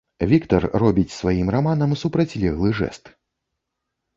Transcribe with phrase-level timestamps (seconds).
[0.29, 3.13] Віктар робіць сваім раманам супрацьлеглы жэст.